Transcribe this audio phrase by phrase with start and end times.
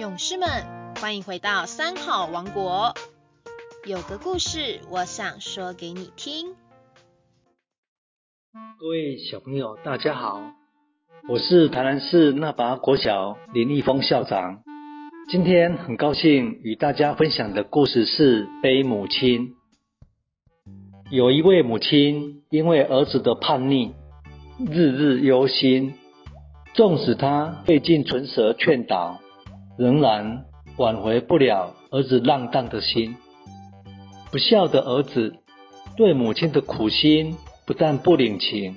[0.00, 0.48] 勇士们，
[0.98, 2.94] 欢迎回到三好王国。
[3.86, 6.54] 有个故事，我想说给你听。
[8.78, 10.40] 各位小朋友，大家好，
[11.28, 14.62] 我是台南市那拔国小林义峰校长。
[15.28, 19.48] 今天很高兴与大家分享的故事是《悲母亲》。
[21.10, 23.92] 有一位母亲，因为儿子的叛逆，
[24.58, 25.92] 日日忧心，
[26.72, 29.20] 纵使她费尽唇舌劝导。
[29.78, 30.44] 仍然
[30.76, 33.16] 挽回不了儿子浪荡的心。
[34.30, 35.34] 不孝的儿子
[35.96, 38.76] 对母亲的苦心不但不领情，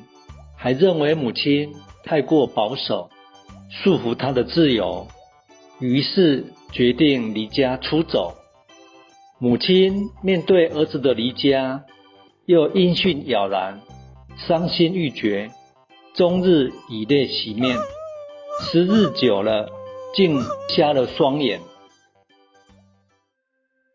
[0.57, 3.09] 还认为母亲太过保守，
[3.69, 5.07] 束缚他的自由，
[5.79, 8.35] 于是决定离家出走。
[9.39, 11.83] 母亲面对儿子的离家，
[12.45, 13.81] 又音讯杳然，
[14.47, 15.51] 伤心欲绝，
[16.15, 17.77] 终日以泪洗面。
[18.61, 19.69] 时日久了。
[20.13, 21.59] 竟瞎了双眼。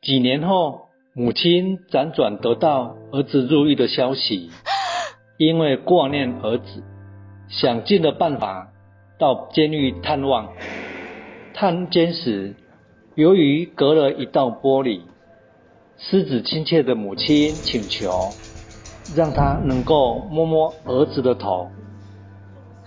[0.02, 4.50] 几年后，母亲辗转得到儿子入狱的消息，
[5.38, 6.82] 因为挂念儿子，
[7.48, 8.72] 想尽了办法
[9.18, 10.52] 到监狱探望。
[11.54, 12.56] 探监时，
[13.14, 15.02] 由于隔了一道玻璃，
[15.98, 18.10] 失子亲切的母亲请求，
[19.16, 21.68] 让他能够摸摸儿子的头。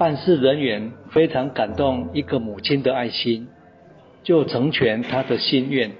[0.01, 3.47] 办事人员非常感动一个母亲的爱心，
[4.23, 5.91] 就成全他的心愿。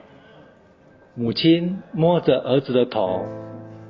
[1.13, 3.23] 母亲摸着儿子的头，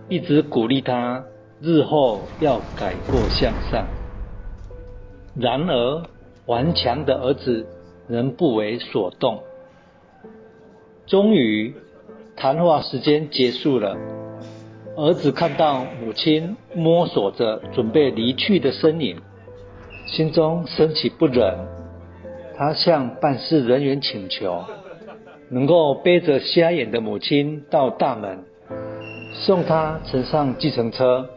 [0.10, 1.24] 一直鼓励他
[1.62, 3.88] 日后要改过向善。
[5.34, 6.04] 然而，
[6.46, 7.66] 顽强的儿子
[8.10, 9.42] 仍不为所动。
[11.08, 11.74] 终于，
[12.36, 13.96] 谈话时间结束了。
[14.98, 19.16] 儿子看到母亲摸索着准备离去的身影。
[20.12, 21.58] 心中升起不忍，
[22.58, 24.66] 他向办事人员请求，
[25.50, 28.44] 能够背着瞎眼的母亲到大门，
[29.34, 31.30] 送他乘上计程车。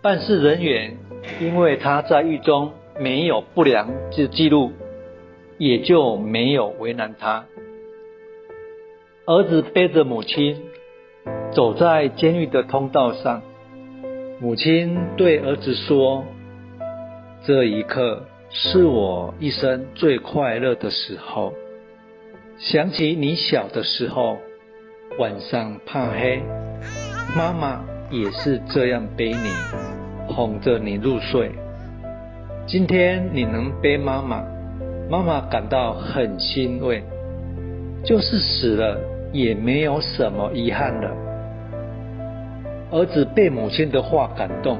[0.00, 0.96] 办事人员
[1.40, 2.70] 因为他在狱中
[3.00, 4.70] 没有不良记记录，
[5.58, 7.44] 也就没有为难他。
[9.26, 10.62] 儿子背着母亲
[11.50, 13.42] 走在监狱的通道上，
[14.40, 16.24] 母亲对儿子说。
[17.42, 21.54] 这一刻是我一生最快乐的时候。
[22.58, 24.36] 想起你小的时候，
[25.18, 26.42] 晚上怕黑，
[27.34, 29.48] 妈妈也是这样背你，
[30.28, 31.50] 哄着你入睡。
[32.66, 34.44] 今天你能背妈妈，
[35.08, 37.02] 妈妈感到很欣慰。
[38.04, 38.98] 就是死了
[39.32, 41.10] 也没有什么遗憾了。
[42.90, 44.78] 儿子被母亲的话感动。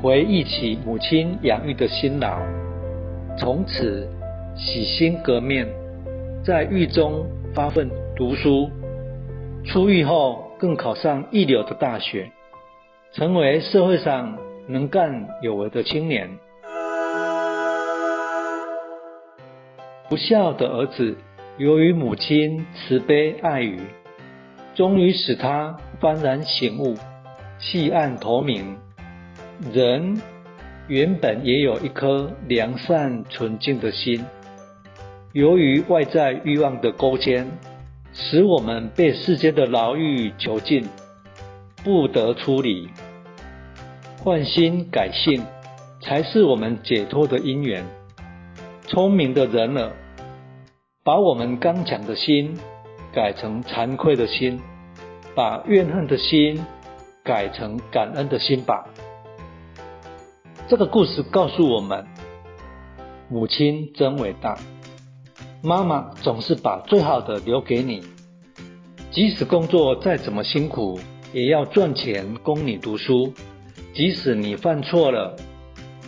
[0.00, 2.38] 回忆起母亲养育的辛劳，
[3.36, 4.08] 从此
[4.56, 5.66] 洗心革面，
[6.44, 8.70] 在狱中发奋读书，
[9.64, 12.30] 出狱后更考上一流的大学，
[13.12, 14.38] 成为社会上
[14.68, 16.30] 能干有为的青年。
[20.08, 21.16] 不孝的儿子，
[21.56, 23.80] 由于母亲慈悲爱语，
[24.76, 26.94] 终于使他幡然醒悟，
[27.58, 28.76] 弃暗投明。
[29.72, 30.20] 人
[30.86, 34.24] 原本也有一颗良善纯净的心，
[35.32, 37.44] 由于外在欲望的勾牵，
[38.12, 40.88] 使我们被世间的牢狱囚禁，
[41.82, 42.88] 不得出离。
[44.22, 45.42] 换心改性，
[46.00, 47.84] 才是我们解脱的因缘。
[48.86, 49.90] 聪明的人儿，
[51.02, 52.56] 把我们刚强的心
[53.12, 54.60] 改成惭愧的心，
[55.34, 56.64] 把怨恨的心
[57.24, 58.86] 改成感恩的心吧。
[60.68, 62.04] 这个故事告诉我们，
[63.30, 64.58] 母亲真伟大。
[65.62, 68.02] 妈妈总是把最好的留给你，
[69.10, 71.00] 即使工作再怎么辛苦，
[71.32, 73.32] 也要赚钱供你读书。
[73.94, 75.34] 即使你犯错了，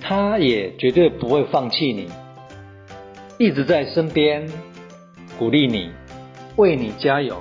[0.03, 2.11] 她也绝对不会放弃你，
[3.39, 4.47] 一直在身边
[5.39, 5.91] 鼓励你，
[6.57, 7.41] 为你加油。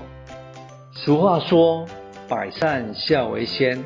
[0.94, 1.85] 俗话说
[2.29, 3.83] ：“百善孝为先。”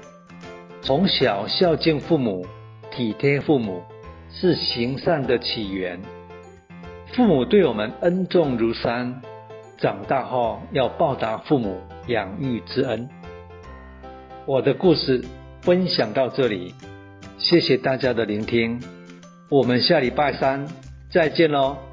[0.83, 2.45] 从小孝敬父母。
[2.95, 3.81] 体贴父母
[4.29, 5.99] 是行善的起源。
[7.13, 9.21] 父母对我们恩重如山，
[9.77, 13.09] 长大后要报答父母养育之恩。
[14.45, 15.23] 我的故事
[15.61, 16.73] 分享到这里，
[17.37, 18.79] 谢谢大家的聆听，
[19.49, 20.67] 我们下礼拜三
[21.09, 21.92] 再见喽。